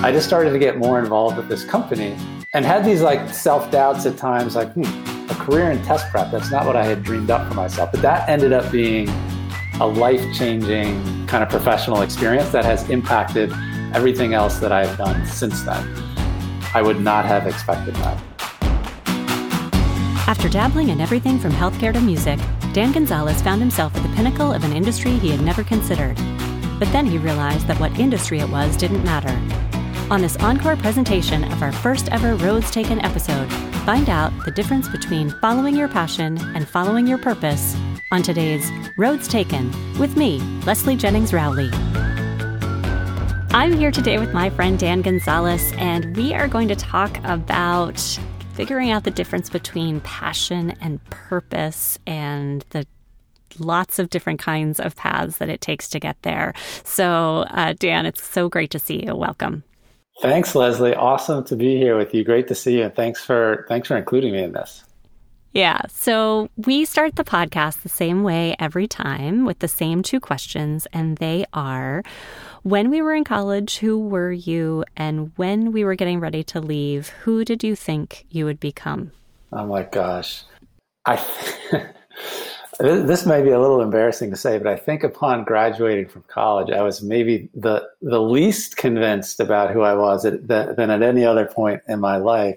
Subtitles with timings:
[0.00, 2.16] I just started to get more involved with this company
[2.54, 4.84] and had these like self doubts at times, like, hmm,
[5.28, 7.90] a career in test prep, that's not what I had dreamed up for myself.
[7.90, 9.08] But that ended up being
[9.80, 13.52] a life changing kind of professional experience that has impacted
[13.92, 15.84] everything else that I've done since then.
[16.74, 18.22] I would not have expected that.
[20.28, 22.38] After dabbling in everything from healthcare to music,
[22.72, 26.16] Dan Gonzalez found himself at the pinnacle of an industry he had never considered.
[26.78, 29.36] But then he realized that what industry it was didn't matter.
[30.10, 33.46] On this encore presentation of our first ever Roads Taken episode,
[33.84, 37.76] find out the difference between following your passion and following your purpose
[38.10, 41.68] on today's Roads Taken with me, Leslie Jennings Rowley.
[43.50, 48.00] I'm here today with my friend Dan Gonzalez, and we are going to talk about
[48.54, 52.86] figuring out the difference between passion and purpose and the
[53.58, 56.54] lots of different kinds of paths that it takes to get there.
[56.82, 59.14] So, uh, Dan, it's so great to see you.
[59.14, 59.64] Welcome.
[60.20, 60.94] Thanks, Leslie.
[60.94, 62.24] Awesome to be here with you.
[62.24, 62.84] Great to see you.
[62.84, 64.84] And thanks for thanks for including me in this.
[65.52, 65.80] Yeah.
[65.88, 70.86] So we start the podcast the same way every time with the same two questions,
[70.92, 72.02] and they are
[72.62, 74.84] when we were in college, who were you?
[74.96, 79.12] And when we were getting ready to leave, who did you think you would become?
[79.52, 80.44] Oh my gosh.
[81.06, 81.16] I
[82.78, 86.70] this may be a little embarrassing to say, but I think upon graduating from college,
[86.70, 91.24] I was maybe the the least convinced about who I was at, than at any
[91.24, 92.56] other point in my life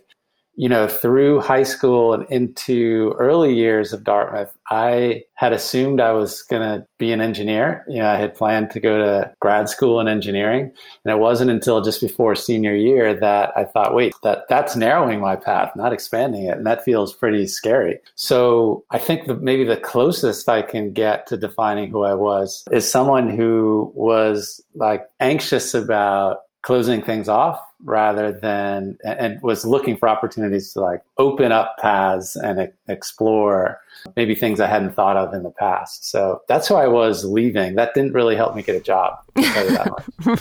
[0.62, 6.12] you know, through high school and into early years of Dartmouth, I had assumed I
[6.12, 7.84] was going to be an engineer.
[7.88, 10.72] You know, I had planned to go to grad school in engineering.
[11.04, 15.20] And it wasn't until just before senior year that I thought, wait, that that's narrowing
[15.20, 16.58] my path, not expanding it.
[16.58, 17.98] And that feels pretty scary.
[18.14, 22.64] So I think that maybe the closest I can get to defining who I was
[22.72, 29.98] is someone who was like anxious about closing things off rather than and was looking
[29.98, 33.80] for opportunities to like open up paths and explore
[34.16, 36.10] maybe things I hadn't thought of in the past.
[36.10, 37.76] So that's who I was leaving.
[37.76, 39.18] That didn't really help me get a job.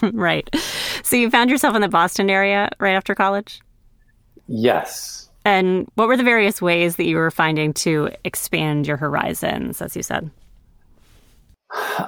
[0.13, 0.49] right.
[1.03, 3.61] So you found yourself in the Boston area right after college?
[4.47, 5.29] Yes.
[5.45, 9.97] And what were the various ways that you were finding to expand your horizons, as
[9.97, 10.31] you said?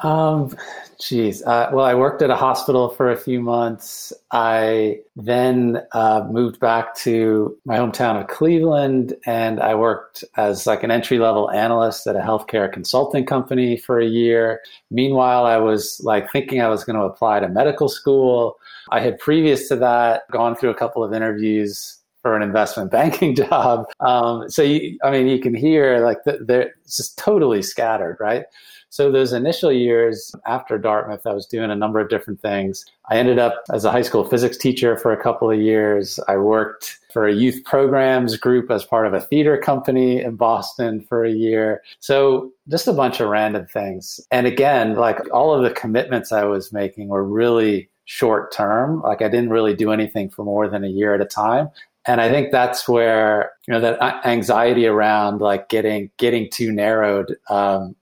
[0.03, 0.57] Um,
[1.01, 1.43] geez.
[1.43, 4.13] Uh, well, I worked at a hospital for a few months.
[4.31, 10.83] I then uh, moved back to my hometown of Cleveland, and I worked as like
[10.83, 14.61] an entry level analyst at a healthcare consulting company for a year.
[14.91, 18.57] Meanwhile, I was like thinking I was going to apply to medical school.
[18.91, 23.35] I had previous to that gone through a couple of interviews for an investment banking
[23.35, 23.87] job.
[24.01, 28.45] Um, so, you, I mean, you can hear like they're just totally scattered, right?
[28.93, 32.85] So those initial years after Dartmouth, I was doing a number of different things.
[33.09, 36.21] I ended up as a high school physics teacher for a couple of years.
[36.29, 41.01] I worked for a youth programs group as part of a theater company in Boston
[41.09, 41.83] for a year.
[42.01, 44.21] So just a bunch of random things.
[44.31, 49.01] And again, like all of the commitments I was making were really short term.
[49.01, 51.71] Like I didn't really do anything for more than a year at a time.
[52.05, 57.39] And I think that's where, you know, that anxiety around like getting, getting too narrowed,
[57.49, 57.97] um,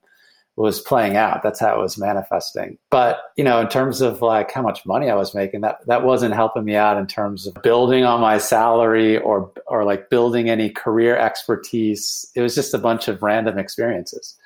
[0.57, 1.41] was playing out.
[1.43, 2.77] That's how it was manifesting.
[2.89, 6.03] But, you know, in terms of like how much money I was making, that, that
[6.03, 10.49] wasn't helping me out in terms of building on my salary or, or like building
[10.49, 12.29] any career expertise.
[12.35, 14.37] It was just a bunch of random experiences.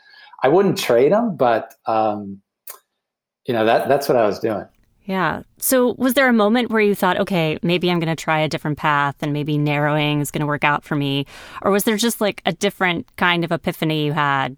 [0.44, 2.42] I wouldn't trade them, but, um,
[3.46, 4.66] you know, that, that's what I was doing.
[5.06, 5.44] Yeah.
[5.60, 8.50] So, was there a moment where you thought, okay, maybe I'm going to try a
[8.50, 11.28] different path and maybe narrowing is going to work out for me?
[11.62, 14.58] Or was there just like a different kind of epiphany you had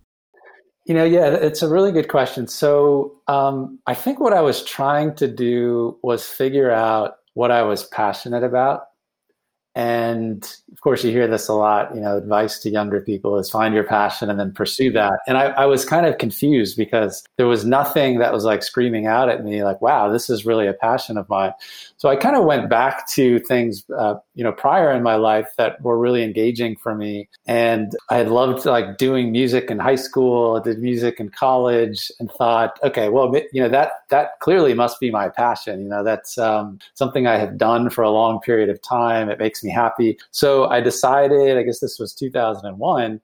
[0.87, 2.47] you know, yeah, it's a really good question.
[2.47, 7.63] So um, I think what I was trying to do was figure out what I
[7.63, 8.83] was passionate about.
[9.75, 11.93] And of course, you hear this a lot.
[11.93, 15.19] You know, advice to younger people is find your passion and then pursue that.
[15.27, 19.05] And I, I, was kind of confused because there was nothing that was like screaming
[19.05, 21.51] out at me, like, wow, this is really a passion of mine.
[21.97, 25.49] So I kind of went back to things, uh, you know, prior in my life
[25.57, 27.27] that were really engaging for me.
[27.47, 32.11] And I had loved like doing music in high school, I did music in college
[32.19, 35.81] and thought, okay, well, you know, that, that clearly must be my passion.
[35.81, 39.27] You know, that's um, something I have done for a long period of time.
[39.31, 40.19] It makes me happy.
[40.29, 43.19] So I decided, I guess this was 2001,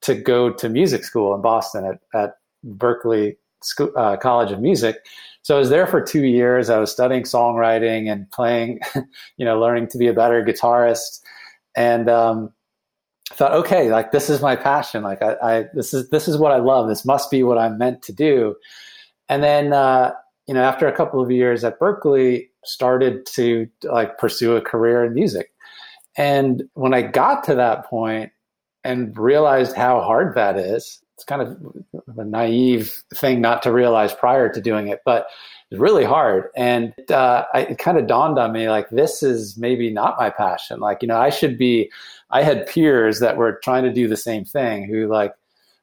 [0.00, 4.96] to go to music school in Boston at, at Berklee School, uh, College of Music.
[5.44, 6.70] So I was there for two years.
[6.70, 8.80] I was studying songwriting and playing,
[9.36, 11.20] you know, learning to be a better guitarist.
[11.76, 12.50] And um,
[13.30, 15.02] thought, okay, like this is my passion.
[15.02, 16.88] Like I, I, this is this is what I love.
[16.88, 18.56] This must be what I'm meant to do.
[19.28, 20.12] And then, uh,
[20.46, 25.04] you know, after a couple of years at Berklee, started to like pursue a career
[25.04, 25.50] in music.
[26.16, 28.32] And when I got to that point
[28.82, 34.12] and realized how hard that is, it's kind of a naive thing not to realize
[34.12, 35.26] prior to doing it, but
[35.70, 36.48] it's really hard.
[36.56, 40.80] And uh, it kind of dawned on me like, this is maybe not my passion.
[40.80, 41.90] Like, you know, I should be,
[42.30, 45.34] I had peers that were trying to do the same thing who like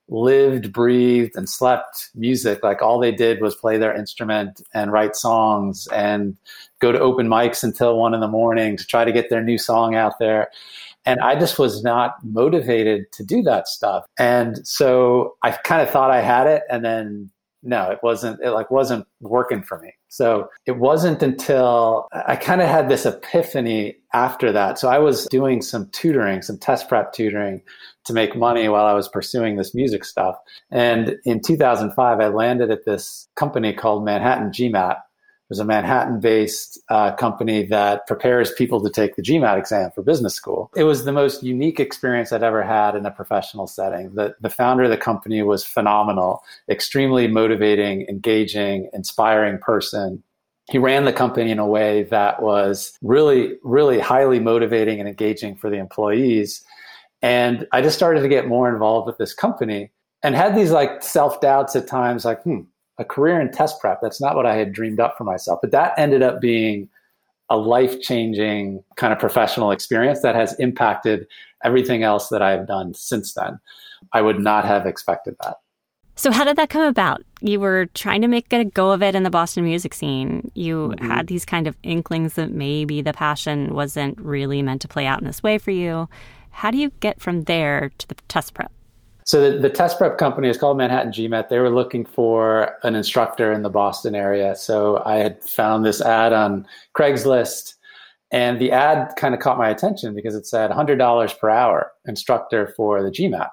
[0.10, 2.62] lived, breathed, and slept music.
[2.62, 6.36] Like all they did was play their instrument and write songs and
[6.80, 9.58] go to open mics until one in the morning to try to get their new
[9.58, 10.50] song out there.
[11.06, 14.06] And I just was not motivated to do that stuff.
[14.20, 17.32] And so I kind of thought I had it and then
[17.64, 19.94] no, it wasn't, it like wasn't working for me.
[20.08, 24.80] So it wasn't until I kind of had this epiphany after that.
[24.80, 27.62] So I was doing some tutoring, some test prep tutoring
[28.06, 30.38] to make money while I was pursuing this music stuff.
[30.72, 34.98] And in 2005, I landed at this company called Manhattan GMAT,
[35.52, 40.02] was a Manhattan based uh, company that prepares people to take the GMAT exam for
[40.02, 40.72] business school.
[40.78, 44.16] It was the most unique experience I'd ever had in a professional setting.
[44.16, 50.24] The, the founder of the company was phenomenal, extremely motivating, engaging, inspiring person.
[50.72, 55.58] He ran the company in a way that was really, really highly motivating and engaging
[55.58, 56.64] for the employees.
[57.22, 59.92] And I just started to get more involved with this company
[60.24, 62.62] and had these like self doubts at times, like, hmm,
[62.98, 64.00] a career in test prep.
[64.02, 65.60] That's not what I had dreamed up for myself.
[65.62, 66.90] But that ended up being
[67.50, 71.28] a life changing kind of professional experience that has impacted
[71.64, 73.60] everything else that I have done since then.
[74.14, 75.58] I would not have expected that.
[76.16, 77.24] So, how did that come about?
[77.42, 80.52] You were trying to make a go of it in the Boston music scene.
[80.54, 81.10] You mm-hmm.
[81.10, 85.20] had these kind of inklings that maybe the passion wasn't really meant to play out
[85.20, 86.08] in this way for you.
[86.52, 88.72] How do you get from there to the test prep?
[89.26, 91.50] So the, the, test prep company is called Manhattan GMAT.
[91.50, 94.56] They were looking for an instructor in the Boston area.
[94.56, 96.66] So I had found this ad on
[96.98, 97.76] Craigslist,
[98.32, 102.74] and the ad kind of caught my attention because it said $100 per hour instructor
[102.76, 103.50] for the GMAT.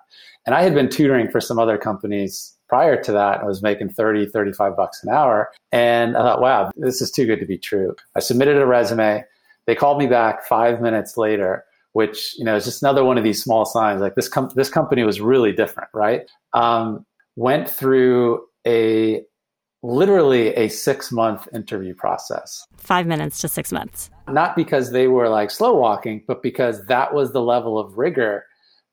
[0.46, 3.40] And I had been tutoring for some other companies prior to that.
[3.40, 5.50] I was making 30, 35 bucks an hour.
[5.72, 7.94] And I thought, wow, this is too good to be true.
[8.14, 9.24] I submitted a resume.
[9.66, 11.64] They called me back five minutes later
[11.98, 14.00] which you know is just another one of these small signs.
[14.00, 16.30] Like this, com- this company was really different, right?
[16.52, 17.04] Um,
[17.34, 19.22] went through a
[19.82, 22.64] literally a six month interview process.
[22.76, 24.10] Five minutes to six months.
[24.28, 28.44] Not because they were like slow walking, but because that was the level of rigor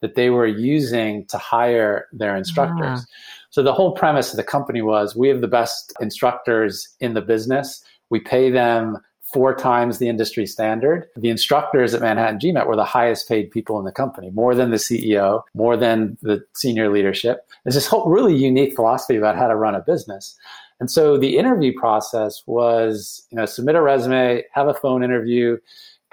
[0.02, 3.02] that they were using to hire their instructors.
[3.02, 3.06] Ah.
[3.52, 7.22] So the whole premise of the company was we have the best instructors in the
[7.22, 7.84] business.
[8.10, 8.98] We pay them
[9.36, 11.10] four times the industry standard.
[11.18, 14.72] The instructors at Manhattan GMAT were the highest paid people in the company, more than
[14.72, 17.46] the CEO, more than the senior leadership.
[17.66, 20.38] There's this whole really unique philosophy about how to run a business.
[20.80, 25.58] And so the interview process was, you know, submit a resume, have a phone interview,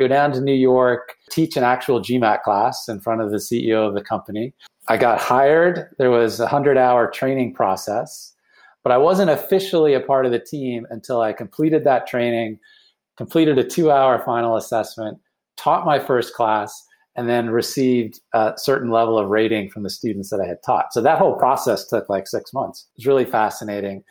[0.00, 3.86] go down to New York, teach an actual GMAT class in front of the CEO
[3.86, 4.52] of the company.
[4.88, 5.94] I got hired.
[5.98, 8.34] There was a 100 hour training process,
[8.82, 12.58] but I wasn't officially a part of the team until I completed that training,
[13.16, 15.18] completed a two hour final assessment,
[15.56, 16.84] taught my first class,
[17.16, 20.92] and then received a certain level of rating from the students that I had taught.
[20.92, 22.86] So that whole process took like six months.
[22.94, 24.02] It was really fascinating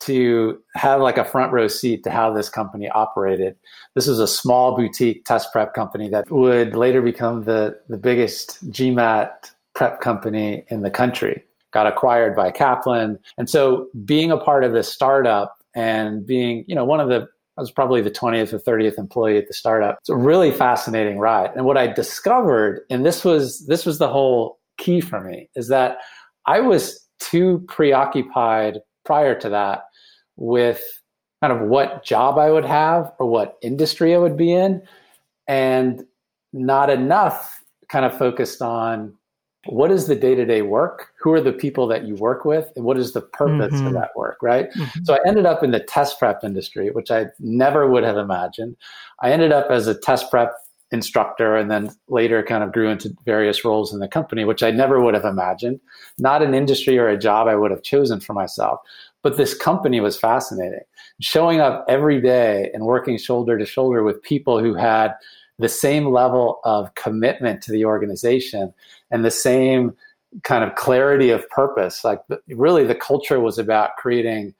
[0.00, 3.56] to have like a front row seat to how this company operated.
[3.94, 8.68] This was a small boutique test prep company that would later become the, the biggest
[8.70, 9.30] GMAT
[9.74, 11.44] prep company in the country.
[11.72, 13.18] Got acquired by Kaplan.
[13.38, 17.28] And so being a part of this startup and being, you know, one of the
[17.58, 19.98] I was probably the 20th or 30th employee at the startup.
[20.00, 21.50] It's a really fascinating ride.
[21.54, 25.68] And what I discovered, and this was this was the whole key for me, is
[25.68, 25.98] that
[26.46, 29.84] I was too preoccupied prior to that
[30.36, 30.82] with
[31.42, 34.82] kind of what job I would have or what industry I would be in,
[35.46, 36.04] and
[36.52, 39.14] not enough kind of focused on
[39.66, 41.12] what is the day-to-day work?
[41.20, 42.72] Who are the people that you work with?
[42.74, 43.86] And what is the purpose mm-hmm.
[43.86, 44.70] of that work right?
[44.72, 45.04] Mm-hmm.
[45.04, 48.76] so i ended up in the test prep industry which i never would have imagined.
[49.20, 50.52] I ended up as a test prep
[50.90, 54.70] instructor and then later kind of grew into various roles in the company which i
[54.70, 55.80] never would have imagined.
[56.18, 58.80] Not an industry or a job i would have chosen for myself.
[59.22, 60.80] But this company was fascinating.
[61.20, 65.14] Showing up every day and working shoulder to shoulder with people who had
[65.58, 68.74] the same level of commitment to the organization
[69.12, 69.94] and the same
[70.42, 72.04] kind of clarity of purpose.
[72.04, 74.54] Like really, the culture was about creating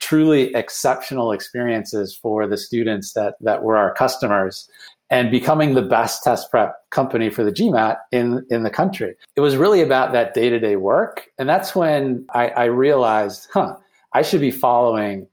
[0.00, 4.68] truly exceptional experiences for the students that that were our customers
[5.12, 9.14] and becoming the best test prep company for the GMAT in, in the country.
[9.36, 11.28] It was really about that day to day work.
[11.38, 13.76] And that's when I, I realized, huh,
[14.14, 15.28] I should be following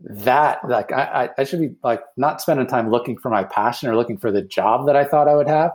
[0.00, 3.96] that like I, I should be like not spending time looking for my passion or
[3.96, 5.70] looking for the job that I thought I would have,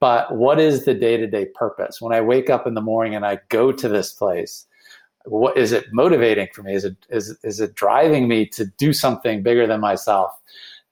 [0.00, 2.00] but what is the day to day purpose?
[2.00, 4.66] When I wake up in the morning and I go to this place,
[5.24, 6.74] what is it motivating for me?
[6.74, 10.32] Is it is is it driving me to do something bigger than myself?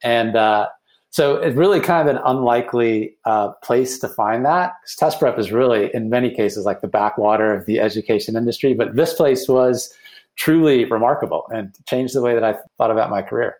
[0.03, 0.69] And uh,
[1.11, 4.73] so it's really kind of an unlikely uh, place to find that.
[4.97, 8.73] Test prep is really, in many cases, like the backwater of the education industry.
[8.73, 9.93] But this place was
[10.37, 13.57] truly remarkable and changed the way that I thought about my career.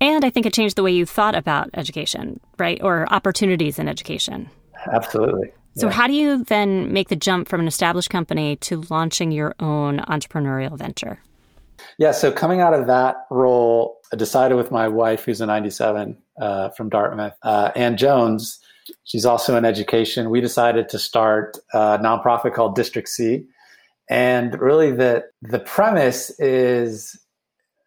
[0.00, 2.80] And I think it changed the way you thought about education, right?
[2.82, 4.48] Or opportunities in education.
[4.92, 5.52] Absolutely.
[5.76, 5.92] So, yeah.
[5.92, 9.98] how do you then make the jump from an established company to launching your own
[10.00, 11.20] entrepreneurial venture?
[11.98, 16.16] Yeah, so coming out of that role, I decided with my wife, who's a 97
[16.40, 18.58] uh, from Dartmouth, uh, Ann Jones,
[19.04, 20.30] she's also in education.
[20.30, 23.44] We decided to start a nonprofit called District C.
[24.08, 27.19] And really, the, the premise is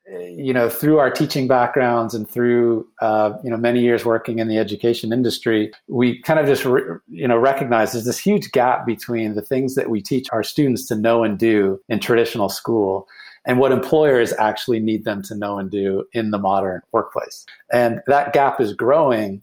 [0.07, 4.48] you know, through our teaching backgrounds and through uh, you know many years working in
[4.48, 8.86] the education industry, we kind of just re- you know recognize there's this huge gap
[8.86, 13.07] between the things that we teach our students to know and do in traditional school
[13.45, 17.45] and what employers actually need them to know and do in the modern workplace.
[17.72, 19.41] And that gap is growing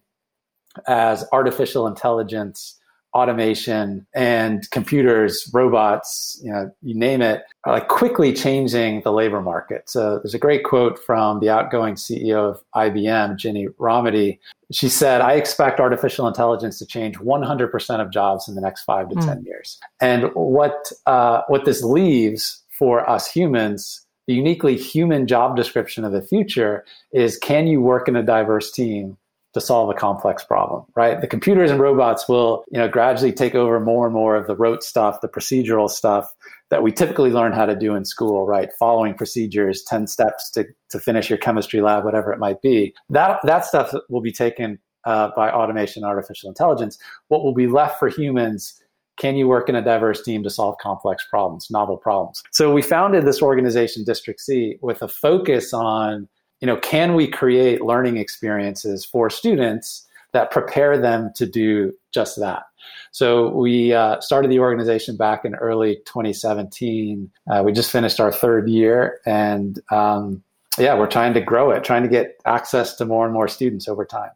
[0.86, 2.79] as artificial intelligence
[3.14, 9.40] automation and computers, robots, you know, you name it, are like quickly changing the labor
[9.40, 9.88] market.
[9.88, 14.38] So there's a great quote from the outgoing CEO of IBM, Ginni Rometty.
[14.72, 19.08] She said, I expect artificial intelligence to change 100% of jobs in the next five
[19.08, 19.26] to mm.
[19.26, 19.78] 10 years.
[20.00, 26.12] And what, uh, what this leaves for us humans, the uniquely human job description of
[26.12, 29.16] the future is can you work in a diverse team
[29.54, 31.20] to solve a complex problem, right?
[31.20, 34.54] The computers and robots will, you know, gradually take over more and more of the
[34.54, 36.32] rote stuff, the procedural stuff
[36.70, 38.70] that we typically learn how to do in school, right?
[38.78, 42.94] Following procedures, 10 steps to, to finish your chemistry lab, whatever it might be.
[43.08, 46.96] That, that stuff will be taken uh, by automation and artificial intelligence.
[47.28, 48.80] What will be left for humans
[49.18, 52.42] can you work in a diverse team to solve complex problems, novel problems?
[52.52, 56.26] So we founded this organization, District C, with a focus on
[56.60, 62.38] you know, can we create learning experiences for students that prepare them to do just
[62.38, 62.64] that?
[63.12, 67.30] So we uh, started the organization back in early 2017.
[67.50, 70.42] Uh, we just finished our third year, and um,
[70.78, 73.88] yeah, we're trying to grow it, trying to get access to more and more students
[73.88, 74.30] over time.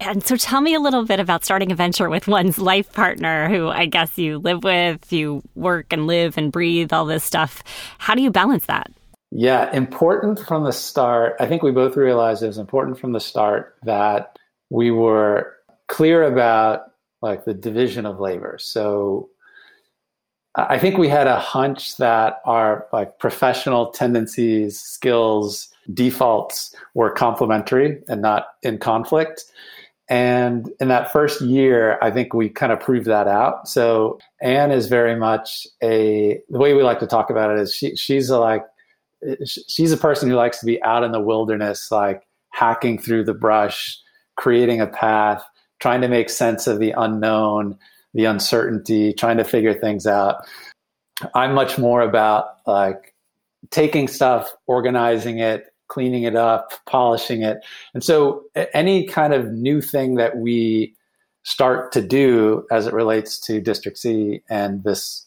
[0.00, 3.48] And so tell me a little bit about starting a venture with one's life partner,
[3.48, 7.62] who I guess you live with, you work and live and breathe, all this stuff.
[7.98, 8.90] How do you balance that?
[9.36, 11.34] Yeah, important from the start.
[11.40, 14.38] I think we both realized it was important from the start that
[14.70, 15.56] we were
[15.88, 16.82] clear about
[17.20, 18.58] like the division of labor.
[18.60, 19.28] So
[20.54, 28.00] I think we had a hunch that our like professional tendencies, skills, defaults were complementary
[28.06, 29.46] and not in conflict.
[30.08, 33.66] And in that first year, I think we kind of proved that out.
[33.66, 37.74] So Anne is very much a the way we like to talk about it is
[37.74, 38.64] she she's a like
[39.46, 43.34] she's a person who likes to be out in the wilderness, like hacking through the
[43.34, 43.98] brush,
[44.36, 45.44] creating a path,
[45.80, 47.78] trying to make sense of the unknown,
[48.14, 50.36] the uncertainty, trying to figure things out.
[51.34, 53.14] I'm much more about like
[53.70, 57.58] taking stuff, organizing it, cleaning it up, polishing it.
[57.92, 60.94] And so any kind of new thing that we
[61.44, 65.26] start to do as it relates to District C and this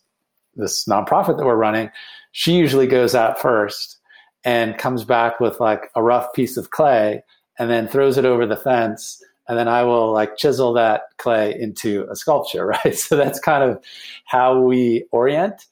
[0.55, 1.91] this nonprofit that we're running,
[2.37, 3.97] she usually goes out first
[4.43, 7.23] and comes back with like a rough piece of clay
[7.57, 11.59] and then throws it over the fence and then I will like chisel that clay
[11.59, 12.95] into a sculpture, right?
[12.95, 13.83] So that's kind of
[14.25, 15.65] how we orient.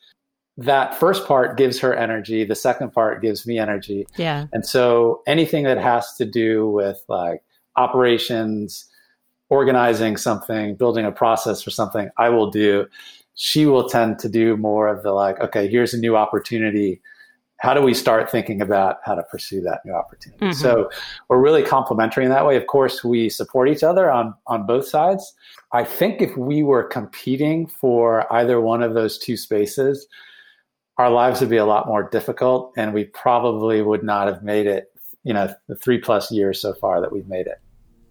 [0.57, 4.07] That first part gives her energy, the second part gives me energy.
[4.17, 4.48] Yeah.
[4.51, 7.43] And so anything that has to do with like
[7.75, 8.89] operations,
[9.50, 12.88] organizing something, building a process for something, I will do
[13.36, 17.01] she will tend to do more of the like, okay, here's a new opportunity.
[17.58, 20.46] How do we start thinking about how to pursue that new opportunity?
[20.46, 20.54] Mm-hmm.
[20.54, 20.89] So
[21.30, 22.58] we're really complementary in that way.
[22.58, 25.34] Of course, we support each other on on both sides.
[25.72, 30.08] I think if we were competing for either one of those two spaces,
[30.98, 34.68] our lives would be a lot more difficult, and we probably would not have made
[34.68, 34.92] it.
[35.24, 37.60] You know, the three plus years so far that we've made it.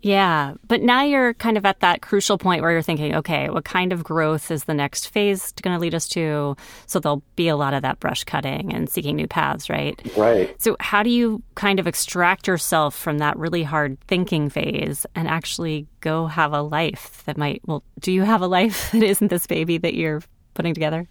[0.04, 0.52] Yeah.
[0.68, 3.90] But now you're kind of at that crucial point where you're thinking, okay, what kind
[3.90, 6.56] of growth is the next phase going to lead us to?
[6.86, 9.98] So there'll be a lot of that brush cutting and seeking new paths, right?
[10.14, 10.54] Right.
[10.60, 15.26] So, how do you kind of extract yourself from that really hard thinking phase and
[15.26, 19.28] actually go have a life that might, well, do you have a life that isn't
[19.28, 21.08] this baby that you're putting together?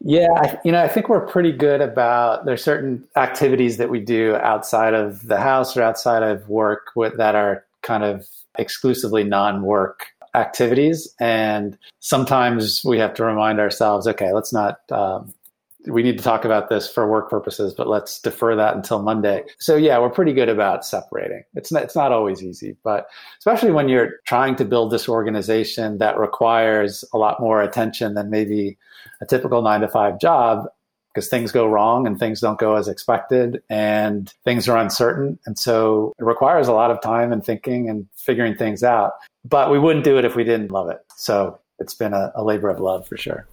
[0.00, 4.00] Yeah, I, you know, I think we're pretty good about there's certain activities that we
[4.00, 8.26] do outside of the house or outside of work with, that are kind of
[8.58, 15.32] exclusively non-work activities, and sometimes we have to remind ourselves, okay, let's not um,
[15.86, 19.44] we need to talk about this for work purposes, but let's defer that until Monday.
[19.58, 21.44] So yeah, we're pretty good about separating.
[21.54, 23.06] It's not, it's not always easy, but
[23.38, 28.30] especially when you're trying to build this organization that requires a lot more attention than
[28.30, 28.76] maybe
[29.20, 30.66] a typical nine to five job
[31.16, 35.38] because things go wrong and things don't go as expected and things are uncertain.
[35.46, 39.12] And so it requires a lot of time and thinking and figuring things out.
[39.42, 40.98] But we wouldn't do it if we didn't love it.
[41.16, 43.46] So it's been a, a labor of love for sure.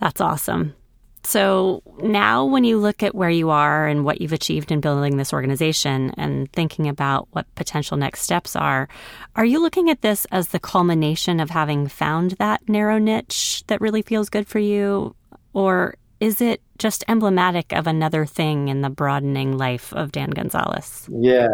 [0.00, 0.74] That's awesome.
[1.22, 5.16] So now, when you look at where you are and what you've achieved in building
[5.16, 8.88] this organization and thinking about what potential next steps are,
[9.36, 13.80] are you looking at this as the culmination of having found that narrow niche that
[13.80, 15.14] really feels good for you?
[15.52, 21.08] Or is it just emblematic of another thing in the broadening life of Dan Gonzalez?
[21.10, 21.48] Yeah.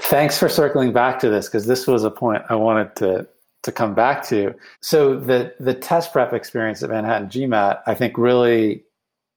[0.00, 3.28] Thanks for circling back to this because this was a point I wanted to
[3.62, 4.54] to come back to.
[4.80, 8.84] So the the test prep experience at Manhattan GMAT, I think really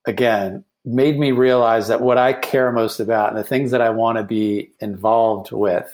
[0.07, 3.89] again, made me realize that what I care most about and the things that I
[3.89, 5.89] want to be involved with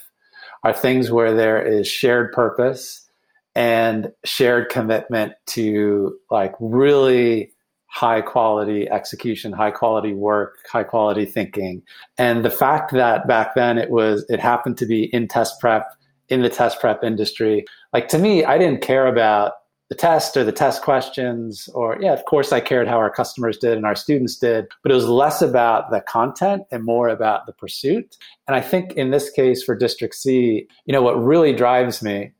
[0.63, 3.07] are things where there is shared purpose
[3.55, 7.51] and shared commitment to like really
[7.89, 11.81] high quality execution, high quality work, high quality thinking.
[12.17, 15.87] And the fact that back then it was, it happened to be in test prep,
[16.29, 19.53] in the test prep industry, like to me, I didn't care about
[19.89, 23.57] the test or the test questions or yeah of course i cared how our customers
[23.57, 27.47] did and our students did but it was less about the content and more about
[27.47, 28.15] the pursuit
[28.47, 32.31] and i think in this case for district c you know what really drives me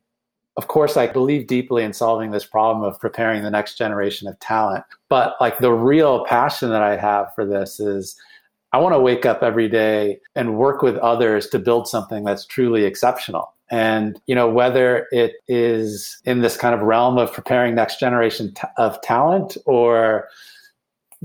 [0.60, 4.38] of course i believe deeply in solving this problem of preparing the next generation of
[4.40, 8.18] talent but like the real passion that i have for this is
[8.74, 12.46] i want to wake up every day and work with others to build something that's
[12.46, 13.54] truly exceptional.
[13.72, 18.54] And, you know, whether it is in this kind of realm of preparing next generation
[18.54, 20.28] t- of talent or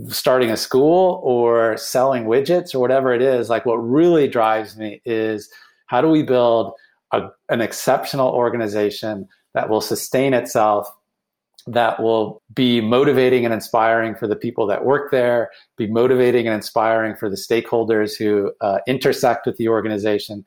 [0.09, 5.01] starting a school or selling widgets or whatever it is, like what really drives me
[5.07, 5.49] is
[5.87, 6.75] how do we build
[7.15, 10.89] a, an exceptional organization that will sustain itself
[11.67, 16.55] that will be motivating and inspiring for the people that work there, be motivating and
[16.55, 20.45] inspiring for the stakeholders who uh, intersect with the organization,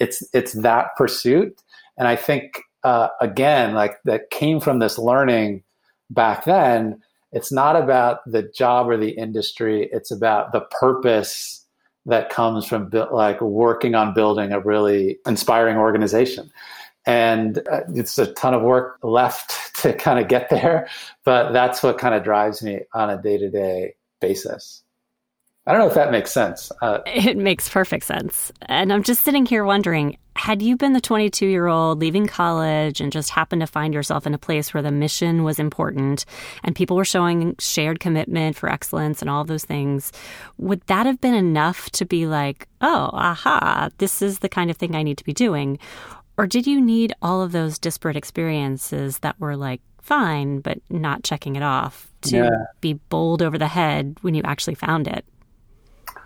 [0.00, 1.62] it's it's that pursuit.
[1.98, 5.62] And i think uh, again like that came from this learning
[6.10, 7.00] back then
[7.36, 9.90] it's not about the job or the industry.
[9.92, 11.65] It's about the purpose
[12.06, 16.50] that comes from like working on building a really inspiring organization.
[17.04, 20.88] And uh, it's a ton of work left to kind of get there
[21.24, 24.82] but that's what kind of drives me on a day-to-day basis
[25.66, 26.70] I don't know if that makes sense.
[26.80, 28.52] Uh, it makes perfect sense.
[28.62, 33.00] And I'm just sitting here wondering had you been the 22 year old leaving college
[33.00, 36.24] and just happened to find yourself in a place where the mission was important
[36.62, 40.12] and people were showing shared commitment for excellence and all those things,
[40.58, 44.76] would that have been enough to be like, oh, aha, this is the kind of
[44.76, 45.78] thing I need to be doing?
[46.36, 51.24] Or did you need all of those disparate experiences that were like, fine, but not
[51.24, 52.64] checking it off to yeah.
[52.80, 55.24] be bowled over the head when you actually found it?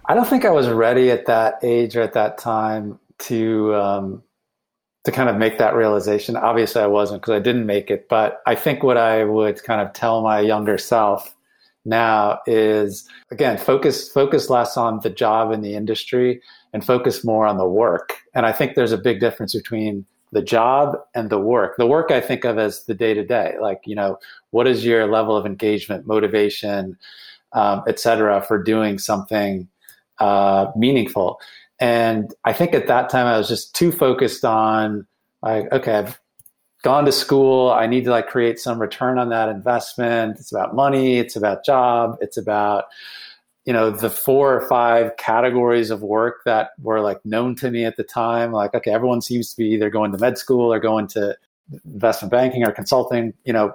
[0.07, 4.23] I don't think I was ready at that age or at that time to um,
[5.05, 6.37] to kind of make that realization.
[6.37, 8.09] Obviously, I wasn't because I didn't make it.
[8.09, 11.35] But I think what I would kind of tell my younger self
[11.87, 16.43] now is again focus focus less on the job and the industry
[16.75, 18.19] and focus more on the work.
[18.35, 21.77] And I think there's a big difference between the job and the work.
[21.77, 24.19] The work I think of as the day to day, like you know,
[24.51, 26.99] what is your level of engagement, motivation,
[27.53, 29.69] um, et cetera, for doing something
[30.21, 31.41] uh, meaningful.
[31.81, 35.07] And I think at that time I was just too focused on
[35.43, 36.21] like, okay, I've
[36.83, 37.71] gone to school.
[37.71, 40.39] I need to like create some return on that investment.
[40.39, 41.19] It's about money.
[41.19, 42.17] It's about job.
[42.21, 42.85] It's about,
[43.65, 47.85] you know, the four or five categories of work that were like known to me
[47.85, 48.53] at the time.
[48.53, 51.37] Like, okay, everyone seems to be either going to med school or going to
[51.85, 53.75] investment banking or consulting, you know,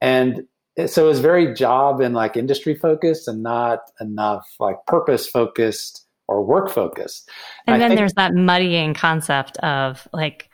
[0.00, 0.46] and
[0.86, 6.06] so it was very job and like industry focused and not enough like purpose focused
[6.28, 7.28] or work focused.
[7.66, 10.48] And, and then think, there's that muddying concept of like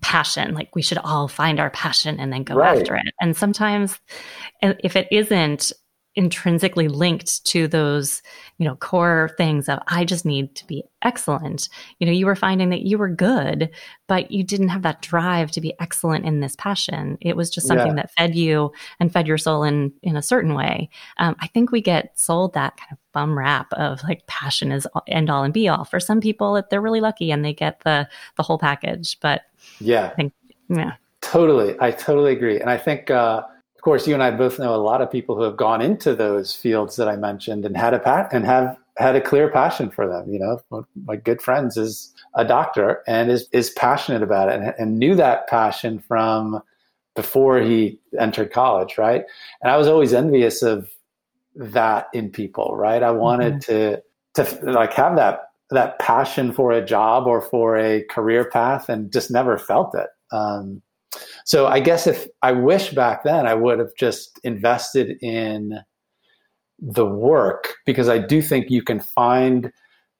[0.00, 2.80] passion, like we should all find our passion and then go right.
[2.80, 3.12] after it.
[3.20, 4.00] And sometimes
[4.62, 5.72] if it isn't
[6.16, 8.22] intrinsically linked to those,
[8.56, 11.68] you know, core things of I just need to be excellent.
[11.98, 13.70] You know, you were finding that you were good,
[14.06, 17.18] but you didn't have that drive to be excellent in this passion.
[17.20, 17.94] It was just something yeah.
[17.94, 20.88] that fed you and fed your soul in in a certain way.
[21.18, 24.88] Um, I think we get sold that kind of bum rap of like passion is
[25.06, 25.84] end all and be all.
[25.84, 29.20] For some people, they're really lucky and they get the the whole package.
[29.20, 29.42] But
[29.80, 30.32] yeah, I think
[30.70, 31.76] yeah, totally.
[31.78, 33.10] I totally agree, and I think.
[33.10, 33.42] uh
[33.86, 36.52] course, you and I both know a lot of people who have gone into those
[36.52, 40.08] fields that I mentioned and had a pat and have had a clear passion for
[40.08, 40.28] them.
[40.28, 44.74] You know, my good friends is a doctor and is is passionate about it and,
[44.76, 46.60] and knew that passion from
[47.14, 49.22] before he entered college, right?
[49.62, 50.90] And I was always envious of
[51.54, 53.04] that in people, right?
[53.04, 54.42] I wanted mm-hmm.
[54.42, 58.88] to to like have that that passion for a job or for a career path
[58.88, 60.08] and just never felt it.
[60.32, 60.82] Um,
[61.44, 65.80] so I guess if I wish back then, I would have just invested in
[66.78, 69.72] the work because I do think you can find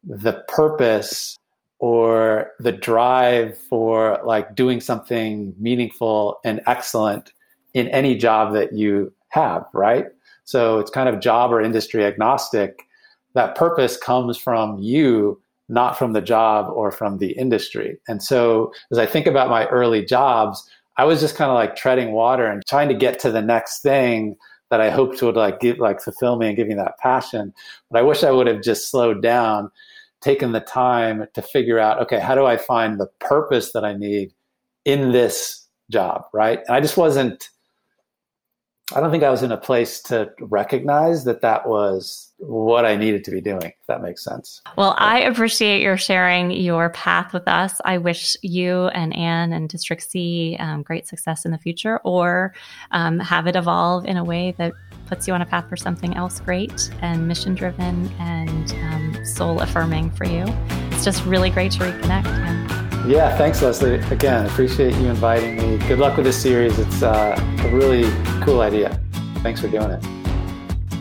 [0.05, 1.37] the purpose
[1.79, 7.33] or the drive for like doing something meaningful and excellent
[7.75, 10.07] in any job that you have, right?
[10.45, 12.87] So it's kind of job or industry agnostic.
[13.35, 17.99] That purpose comes from you, not from the job or from the industry.
[18.09, 21.77] And so as I think about my early jobs, I was just kind of like
[21.77, 24.37] treading water and trying to get to the next thing
[24.71, 27.53] that I hoped would like give like fulfill me and give me that passion.
[27.91, 29.71] But I wish I would have just slowed down,
[30.21, 33.95] taken the time to figure out, okay, how do I find the purpose that I
[33.95, 34.33] need
[34.85, 36.61] in this job, right?
[36.67, 37.49] And I just wasn't
[38.95, 42.97] I don't think I was in a place to recognize that that was what I
[42.97, 44.61] needed to be doing, if that makes sense.
[44.77, 47.81] Well, I appreciate your sharing your path with us.
[47.85, 52.55] I wish you and Anne and District C um, great success in the future or
[52.91, 54.73] um, have it evolve in a way that
[55.07, 59.61] puts you on a path for something else great and mission driven and um, soul
[59.61, 60.45] affirming for you.
[60.91, 62.27] It's just really great to reconnect.
[63.09, 63.95] Yeah, thanks, Leslie.
[64.11, 65.79] Again, appreciate you inviting me.
[65.87, 66.77] Good luck with this series.
[66.79, 68.11] It's uh, a really
[68.43, 69.01] cool idea.
[69.45, 70.05] Thanks for doing it.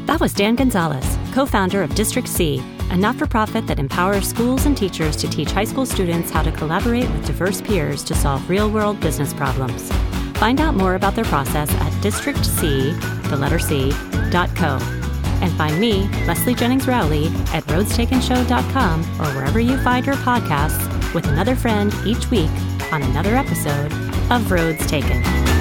[0.05, 4.25] That was Dan Gonzalez, co founder of District C, a not for profit that empowers
[4.25, 8.15] schools and teachers to teach high school students how to collaborate with diverse peers to
[8.15, 9.91] solve real world business problems.
[10.39, 13.91] Find out more about their process at districtc, the letter C,
[14.31, 14.79] dot co.
[15.41, 21.27] And find me, Leslie Jennings Rowley, at roadstakenshow.com or wherever you find your podcasts with
[21.27, 22.51] another friend each week
[22.93, 23.91] on another episode
[24.31, 25.54] of Roads Taken.